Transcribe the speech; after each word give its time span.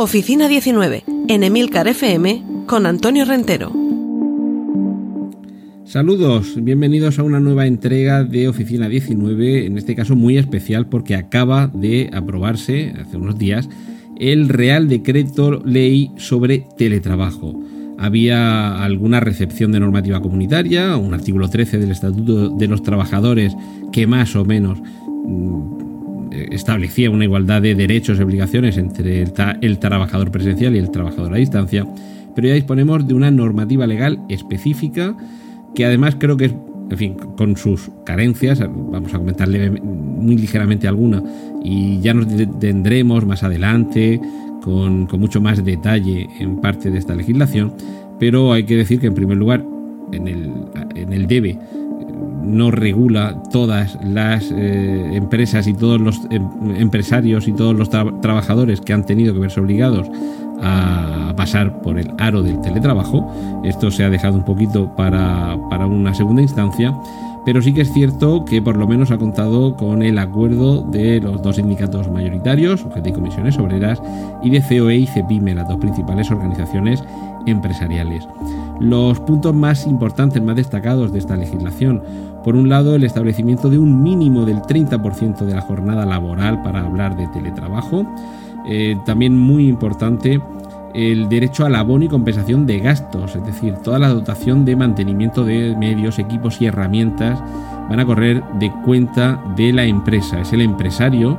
Oficina 0.00 0.46
19, 0.46 1.02
en 1.26 1.42
Emilcar 1.42 1.88
FM, 1.88 2.44
con 2.66 2.86
Antonio 2.86 3.24
Rentero. 3.24 3.72
Saludos, 5.84 6.54
bienvenidos 6.62 7.18
a 7.18 7.24
una 7.24 7.40
nueva 7.40 7.66
entrega 7.66 8.22
de 8.22 8.46
Oficina 8.46 8.88
19, 8.88 9.66
en 9.66 9.76
este 9.76 9.96
caso 9.96 10.14
muy 10.14 10.38
especial 10.38 10.86
porque 10.86 11.16
acaba 11.16 11.66
de 11.66 12.10
aprobarse 12.12 12.94
hace 12.96 13.16
unos 13.16 13.38
días 13.38 13.68
el 14.20 14.48
Real 14.48 14.86
Decreto 14.86 15.64
Ley 15.64 16.12
sobre 16.16 16.64
Teletrabajo. 16.76 17.60
Había 17.98 18.84
alguna 18.84 19.18
recepción 19.18 19.72
de 19.72 19.80
normativa 19.80 20.20
comunitaria, 20.20 20.96
un 20.96 21.12
artículo 21.12 21.50
13 21.50 21.78
del 21.78 21.90
Estatuto 21.90 22.50
de 22.50 22.68
los 22.68 22.84
Trabajadores 22.84 23.52
que 23.90 24.06
más 24.06 24.36
o 24.36 24.44
menos 24.44 24.78
mm, 25.26 25.87
establecía 26.32 27.10
una 27.10 27.24
igualdad 27.24 27.62
de 27.62 27.74
derechos 27.74 28.18
y 28.18 28.22
obligaciones 28.22 28.76
entre 28.76 29.22
el, 29.22 29.32
el 29.60 29.78
trabajador 29.78 30.30
presencial 30.30 30.74
y 30.74 30.78
el 30.78 30.90
trabajador 30.90 31.34
a 31.34 31.38
distancia, 31.38 31.86
pero 32.34 32.48
ya 32.48 32.54
disponemos 32.54 33.06
de 33.06 33.14
una 33.14 33.30
normativa 33.30 33.86
legal 33.86 34.20
específica 34.28 35.16
que 35.74 35.84
además 35.84 36.16
creo 36.18 36.36
que 36.36 36.46
es 36.46 36.54
en 36.90 36.96
fin, 36.96 37.14
con 37.36 37.56
sus 37.56 37.90
carencias, 38.04 38.60
vamos 38.60 39.12
a 39.12 39.18
comentarle 39.18 39.70
muy 39.70 40.36
ligeramente 40.36 40.88
alguna, 40.88 41.22
y 41.62 42.00
ya 42.00 42.14
nos 42.14 42.26
tendremos 42.58 43.26
más 43.26 43.42
adelante 43.42 44.20
con, 44.62 45.06
mucho 45.18 45.40
más 45.40 45.64
detalle 45.64 46.28
en 46.38 46.60
parte 46.60 46.90
de 46.90 46.98
esta 46.98 47.14
legislación, 47.14 47.74
pero 48.18 48.52
hay 48.52 48.64
que 48.64 48.76
decir 48.76 49.00
que 49.00 49.06
en 49.06 49.14
primer 49.14 49.36
lugar, 49.36 49.64
en 50.12 50.28
el, 50.28 50.50
en 50.94 51.12
el 51.12 51.26
debe 51.26 51.58
no 52.48 52.70
regula 52.70 53.42
todas 53.50 53.98
las 54.02 54.50
eh, 54.50 55.10
empresas 55.12 55.66
y 55.66 55.74
todos 55.74 56.00
los 56.00 56.20
em, 56.30 56.48
empresarios 56.76 57.46
y 57.46 57.52
todos 57.52 57.76
los 57.76 57.90
trabajadores 57.90 58.80
que 58.80 58.92
han 58.92 59.04
tenido 59.04 59.34
que 59.34 59.40
verse 59.40 59.60
obligados 59.60 60.10
a 60.60 61.34
pasar 61.36 61.80
por 61.82 61.98
el 61.98 62.12
aro 62.18 62.42
del 62.42 62.60
teletrabajo. 62.60 63.30
Esto 63.64 63.90
se 63.90 64.04
ha 64.04 64.10
dejado 64.10 64.36
un 64.36 64.44
poquito 64.44 64.94
para, 64.96 65.54
una 65.54 66.14
segunda 66.14 66.42
instancia, 66.42 66.94
pero 67.44 67.62
sí 67.62 67.72
que 67.72 67.82
es 67.82 67.92
cierto 67.92 68.44
que 68.44 68.60
por 68.60 68.76
lo 68.76 68.86
menos 68.86 69.10
ha 69.10 69.18
contado 69.18 69.76
con 69.76 70.02
el 70.02 70.18
acuerdo 70.18 70.82
de 70.82 71.20
los 71.20 71.40
dos 71.42 71.56
sindicatos 71.56 72.10
mayoritarios, 72.10 72.84
UGT 72.84 73.06
y 73.06 73.12
Comisiones 73.12 73.58
Obreras, 73.58 74.02
y 74.42 74.50
de 74.50 74.60
COE 74.60 74.96
y 74.96 75.06
CEPIME, 75.06 75.54
las 75.54 75.68
dos 75.68 75.78
principales 75.78 76.30
organizaciones 76.30 77.02
empresariales. 77.46 78.26
Los 78.80 79.20
puntos 79.20 79.54
más 79.54 79.86
importantes, 79.86 80.42
más 80.42 80.56
destacados 80.56 81.12
de 81.12 81.18
esta 81.18 81.36
legislación, 81.36 82.02
por 82.44 82.56
un 82.56 82.68
lado, 82.68 82.94
el 82.94 83.04
establecimiento 83.04 83.68
de 83.68 83.78
un 83.78 84.02
mínimo 84.02 84.44
del 84.44 84.62
30% 84.62 85.38
de 85.44 85.54
la 85.54 85.60
jornada 85.60 86.06
laboral 86.06 86.62
para 86.62 86.84
hablar 86.84 87.16
de 87.16 87.26
teletrabajo, 87.28 88.06
eh, 88.66 88.96
también 89.04 89.36
muy 89.36 89.68
importante 89.68 90.40
el 90.94 91.28
derecho 91.28 91.64
al 91.64 91.74
abono 91.74 92.04
y 92.04 92.08
compensación 92.08 92.66
de 92.66 92.78
gastos, 92.80 93.36
es 93.36 93.44
decir, 93.44 93.74
toda 93.84 93.98
la 93.98 94.08
dotación 94.08 94.64
de 94.64 94.76
mantenimiento 94.76 95.44
de 95.44 95.76
medios, 95.76 96.18
equipos 96.18 96.60
y 96.60 96.66
herramientas 96.66 97.40
van 97.88 98.00
a 98.00 98.06
correr 98.06 98.42
de 98.58 98.72
cuenta 98.84 99.40
de 99.56 99.72
la 99.72 99.84
empresa. 99.84 100.40
Es 100.40 100.52
el 100.52 100.60
empresario, 100.60 101.38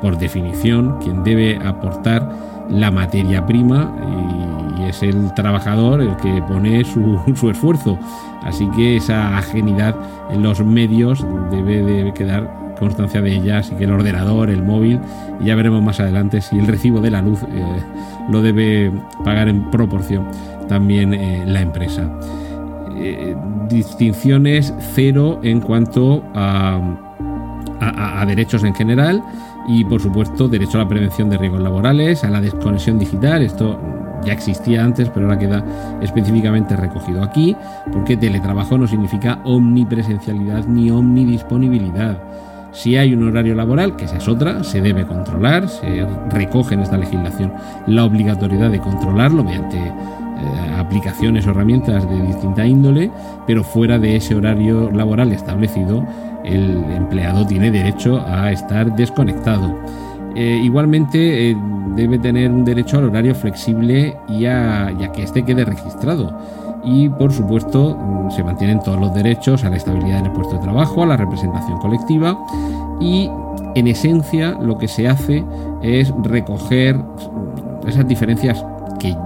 por 0.00 0.18
definición, 0.18 0.98
quien 1.00 1.24
debe 1.24 1.56
aportar 1.56 2.30
la 2.70 2.90
materia 2.90 3.44
prima 3.46 3.92
y, 4.02 4.69
es 4.88 5.02
el 5.02 5.32
trabajador 5.34 6.00
el 6.00 6.16
que 6.16 6.42
pone 6.42 6.84
su, 7.34 7.50
esfuerzo. 7.50 7.98
Así 8.42 8.68
que 8.70 8.96
esa 8.96 9.36
ajenidad 9.36 9.94
en 10.30 10.42
los 10.42 10.60
medios 10.64 11.24
debe 11.50 11.82
de 11.82 12.12
quedar 12.14 12.74
constancia 12.78 13.20
de 13.20 13.34
ella, 13.34 13.58
así 13.58 13.74
que 13.74 13.84
el 13.84 13.92
ordenador, 13.92 14.48
el 14.48 14.62
móvil, 14.62 15.00
y 15.40 15.46
ya 15.46 15.54
veremos 15.54 15.82
más 15.82 16.00
adelante 16.00 16.40
si 16.40 16.58
el 16.58 16.66
recibo 16.66 17.00
de 17.00 17.10
la 17.10 17.20
luz 17.20 17.42
eh, 17.42 17.82
lo 18.30 18.40
debe 18.40 18.90
pagar 19.22 19.48
en 19.48 19.70
proporción 19.70 20.26
también 20.66 21.12
eh, 21.12 21.44
la 21.46 21.60
empresa. 21.60 22.10
Eh, 22.96 23.36
distinciones 23.68 24.74
cero 24.94 25.40
en 25.42 25.60
cuanto 25.60 26.24
a, 26.34 26.80
a, 27.80 28.26
derechos 28.26 28.64
en 28.64 28.74
general 28.74 29.22
y 29.68 29.84
por 29.84 30.00
supuesto 30.00 30.48
derecho 30.48 30.78
a 30.78 30.82
la 30.82 30.88
prevención 30.88 31.30
de 31.30 31.38
riesgos 31.38 31.60
laborales, 31.60 32.24
a 32.24 32.30
la 32.30 32.40
desconexión 32.40 32.98
digital, 32.98 33.42
esto 33.42 33.78
ya 34.24 34.32
existía 34.32 34.84
antes, 34.84 35.08
pero 35.08 35.26
ahora 35.26 35.38
queda 35.38 35.64
específicamente 36.00 36.76
recogido 36.76 37.22
aquí, 37.22 37.56
porque 37.92 38.16
teletrabajo 38.16 38.78
no 38.78 38.86
significa 38.86 39.40
omnipresencialidad 39.44 40.66
ni 40.66 40.90
omnidisponibilidad. 40.90 42.18
Si 42.72 42.96
hay 42.96 43.14
un 43.14 43.26
horario 43.26 43.54
laboral, 43.54 43.96
que 43.96 44.04
esa 44.04 44.18
es 44.18 44.28
otra, 44.28 44.62
se 44.62 44.80
debe 44.80 45.04
controlar, 45.04 45.68
se 45.68 46.06
recoge 46.30 46.74
en 46.74 46.80
esta 46.80 46.96
legislación 46.96 47.52
la 47.86 48.04
obligatoriedad 48.04 48.70
de 48.70 48.78
controlarlo 48.78 49.42
mediante 49.42 49.78
eh, 49.78 50.74
aplicaciones 50.78 51.46
o 51.46 51.50
herramientas 51.50 52.08
de 52.08 52.22
distinta 52.26 52.64
índole, 52.64 53.10
pero 53.46 53.64
fuera 53.64 53.98
de 53.98 54.16
ese 54.16 54.36
horario 54.36 54.90
laboral 54.90 55.32
establecido, 55.32 56.06
el 56.44 56.84
empleado 56.92 57.46
tiene 57.46 57.70
derecho 57.70 58.24
a 58.26 58.52
estar 58.52 58.94
desconectado. 58.94 59.76
Eh, 60.34 60.60
igualmente 60.62 61.50
eh, 61.50 61.56
debe 61.96 62.18
tener 62.18 62.50
un 62.50 62.64
derecho 62.64 62.98
al 62.98 63.04
horario 63.04 63.34
flexible 63.34 64.16
y 64.28 64.46
a, 64.46 64.92
que 65.12 65.22
éste 65.22 65.44
quede 65.44 65.64
registrado. 65.64 66.38
Y 66.84 67.08
por 67.08 67.32
supuesto 67.32 67.96
mm, 67.96 68.30
se 68.30 68.44
mantienen 68.44 68.80
todos 68.80 69.00
los 69.00 69.14
derechos 69.14 69.64
a 69.64 69.70
la 69.70 69.76
estabilidad 69.76 70.20
en 70.20 70.26
el 70.26 70.32
puesto 70.32 70.56
de 70.56 70.62
trabajo, 70.62 71.02
a 71.02 71.06
la 71.06 71.16
representación 71.16 71.78
colectiva 71.78 72.38
y 73.00 73.30
en 73.74 73.86
esencia 73.86 74.56
lo 74.60 74.78
que 74.78 74.88
se 74.88 75.08
hace 75.08 75.44
es 75.82 76.12
recoger 76.22 76.96
esas 77.86 78.06
diferencias 78.06 78.64
que 78.98 79.16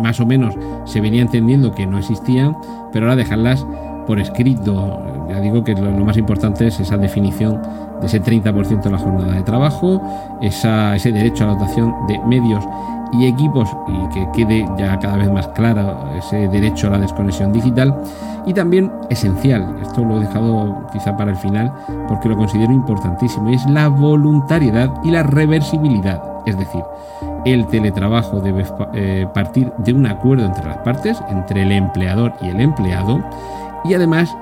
más 0.00 0.20
o 0.20 0.26
menos 0.26 0.54
se 0.84 1.00
venía 1.00 1.22
entendiendo 1.22 1.74
que 1.74 1.86
no 1.86 1.98
existían, 1.98 2.56
pero 2.92 3.06
ahora 3.06 3.16
dejarlas 3.16 3.64
por 4.06 4.20
escrito. 4.20 5.02
Ya 5.28 5.40
digo 5.40 5.64
que 5.64 5.74
lo, 5.74 5.90
más 6.04 6.16
importante 6.16 6.66
es 6.66 6.80
esa 6.80 6.96
definición 6.96 7.60
de 8.00 8.06
ese 8.06 8.22
30% 8.22 8.82
de 8.82 8.90
la 8.90 8.98
jornada 8.98 9.32
de 9.32 9.42
trabajo, 9.42 10.02
ese 10.40 11.12
derecho 11.12 11.44
a 11.44 11.48
la 11.48 11.52
dotación 11.54 11.94
de 12.08 12.18
medios 12.20 12.64
y 13.12 13.26
equipos 13.26 13.68
y 13.88 14.14
que 14.14 14.28
quede 14.32 14.66
ya 14.78 14.98
cada 14.98 15.16
vez 15.16 15.30
más 15.30 15.46
claro 15.48 15.98
ese 16.16 16.48
derecho 16.48 16.86
a 16.88 16.90
la 16.90 16.98
desconexión 16.98 17.52
digital 17.52 17.94
y 18.46 18.54
también 18.54 18.90
esencial, 19.10 19.76
esto 19.82 20.04
lo 20.04 20.16
he 20.16 20.20
dejado 20.20 20.86
quizá 20.92 21.16
para 21.16 21.30
el 21.30 21.36
final 21.36 21.72
porque 22.08 22.28
lo 22.28 22.36
considero 22.36 22.72
importantísimo, 22.72 23.50
es 23.50 23.64
la 23.66 23.88
voluntariedad 23.88 24.90
y 25.04 25.10
la 25.10 25.22
reversibilidad, 25.22 26.22
es 26.46 26.58
decir, 26.58 26.82
el 27.44 27.66
teletrabajo 27.66 28.40
debe 28.40 28.64
eh, 28.94 29.26
partir 29.34 29.72
de 29.78 29.92
un 29.92 30.06
acuerdo 30.06 30.46
entre 30.46 30.64
las 30.64 30.78
partes, 30.78 31.20
entre 31.28 31.62
el 31.62 31.72
empleador 31.72 32.34
y 32.40 32.48
el 32.48 32.60
empleado 32.60 33.20
y 33.84 33.94
además 33.94 34.36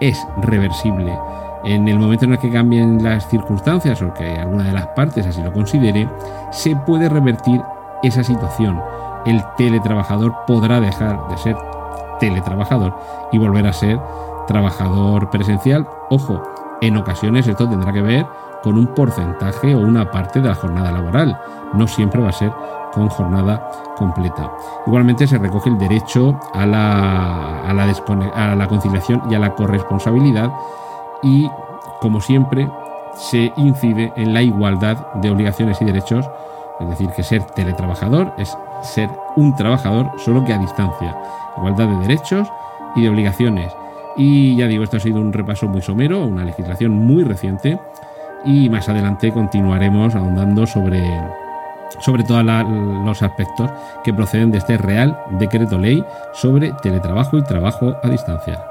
es 0.00 0.26
reversible. 0.38 1.18
En 1.64 1.88
el 1.88 1.98
momento 1.98 2.24
en 2.24 2.32
el 2.32 2.38
que 2.38 2.50
cambien 2.50 3.02
las 3.02 3.28
circunstancias 3.28 4.00
o 4.02 4.14
que 4.14 4.38
alguna 4.38 4.64
de 4.64 4.72
las 4.72 4.86
partes 4.88 5.26
así 5.26 5.42
lo 5.42 5.52
considere, 5.52 6.08
se 6.50 6.76
puede 6.76 7.08
revertir 7.08 7.60
esa 8.02 8.22
situación, 8.22 8.80
el 9.26 9.42
teletrabajador 9.56 10.34
podrá 10.46 10.80
dejar 10.80 11.28
de 11.28 11.36
ser 11.36 11.56
teletrabajador 12.20 12.98
y 13.32 13.38
volver 13.38 13.66
a 13.66 13.72
ser 13.72 13.98
trabajador 14.46 15.30
presencial. 15.30 15.86
Ojo, 16.10 16.42
en 16.80 16.96
ocasiones 16.96 17.46
esto 17.46 17.68
tendrá 17.68 17.92
que 17.92 18.02
ver 18.02 18.26
con 18.62 18.76
un 18.76 18.88
porcentaje 18.88 19.74
o 19.74 19.80
una 19.80 20.10
parte 20.10 20.40
de 20.40 20.48
la 20.48 20.54
jornada 20.54 20.92
laboral. 20.92 21.38
No 21.74 21.86
siempre 21.86 22.20
va 22.20 22.30
a 22.30 22.32
ser 22.32 22.52
con 22.92 23.08
jornada 23.08 23.68
completa. 23.96 24.50
Igualmente 24.86 25.26
se 25.26 25.38
recoge 25.38 25.70
el 25.70 25.78
derecho 25.78 26.38
a 26.54 26.66
la, 26.66 27.62
a 27.62 27.74
la, 27.74 28.68
conciliación 28.68 29.22
y 29.30 29.34
a 29.34 29.38
la 29.38 29.54
corresponsabilidad 29.54 30.52
y, 31.22 31.50
como 32.00 32.20
siempre, 32.20 32.68
se 33.14 33.52
incide 33.56 34.12
en 34.16 34.32
la 34.32 34.42
igualdad 34.42 35.12
de 35.14 35.30
obligaciones 35.30 35.80
y 35.82 35.84
derechos 35.84 36.28
es 36.80 36.88
decir, 36.88 37.10
que 37.10 37.22
ser 37.22 37.42
teletrabajador 37.42 38.32
es 38.38 38.56
ser 38.82 39.10
un 39.36 39.56
trabajador 39.56 40.12
solo 40.18 40.44
que 40.44 40.52
a 40.52 40.58
distancia. 40.58 41.16
Igualdad 41.56 41.88
de 41.88 42.06
derechos 42.06 42.48
y 42.94 43.02
de 43.02 43.08
obligaciones. 43.08 43.72
Y 44.16 44.56
ya 44.56 44.66
digo, 44.66 44.84
esto 44.84 44.96
ha 44.96 45.00
sido 45.00 45.20
un 45.20 45.32
repaso 45.32 45.66
muy 45.66 45.82
somero, 45.82 46.24
una 46.24 46.44
legislación 46.44 46.92
muy 46.92 47.24
reciente 47.24 47.80
y 48.44 48.68
más 48.68 48.88
adelante 48.88 49.32
continuaremos 49.32 50.14
ahondando 50.14 50.66
sobre, 50.66 51.02
sobre 52.00 52.24
todos 52.24 52.44
los 52.44 53.22
aspectos 53.22 53.70
que 54.04 54.14
proceden 54.14 54.50
de 54.50 54.58
este 54.58 54.78
Real 54.78 55.18
Decreto 55.32 55.78
Ley 55.78 56.04
sobre 56.32 56.72
teletrabajo 56.82 57.38
y 57.38 57.44
trabajo 57.44 57.96
a 58.02 58.08
distancia. 58.08 58.62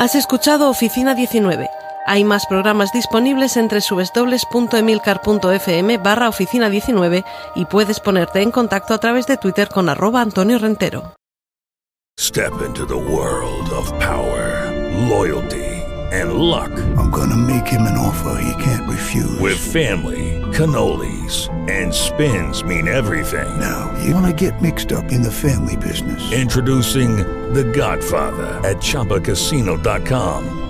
Has 0.00 0.14
escuchado 0.14 0.70
Oficina 0.70 1.14
19. 1.14 1.79
Hay 2.10 2.24
más 2.24 2.46
programas 2.46 2.90
disponibles 2.90 3.56
entre 3.56 3.78
www.emilcar.fm 3.88 5.98
barra 5.98 6.28
oficina 6.28 6.68
19 6.68 7.24
y 7.54 7.66
puedes 7.66 8.00
ponerte 8.00 8.42
en 8.42 8.50
contacto 8.50 8.94
a 8.94 8.98
través 8.98 9.28
de 9.28 9.36
Twitter 9.36 9.68
con 9.68 9.88
arroba 9.88 10.20
Antonio 10.20 10.58
Rentero. 10.58 11.14
Step 12.18 12.50
into 12.66 12.84
the 12.84 12.96
world 12.96 13.70
of 13.70 13.88
power, 14.00 14.72
loyalty 15.08 15.84
and 16.10 16.34
luck. 16.34 16.72
I'm 16.98 17.12
gonna 17.12 17.36
make 17.36 17.68
him 17.68 17.82
an 17.82 17.96
offer 17.96 18.42
he 18.42 18.60
can't 18.60 18.90
refuse. 18.90 19.38
With 19.38 19.56
family, 19.56 20.42
cannolis 20.52 21.48
and 21.70 21.94
spins 21.94 22.64
mean 22.64 22.88
everything. 22.88 23.46
Now, 23.60 23.88
you 24.04 24.12
wanna 24.12 24.32
get 24.32 24.60
mixed 24.60 24.90
up 24.90 25.12
in 25.12 25.22
the 25.22 25.30
family 25.30 25.76
business. 25.76 26.32
Introducing 26.32 27.18
The 27.54 27.62
Godfather 27.62 28.58
at 28.68 28.78
ChumbaCasino.com. 28.78 30.69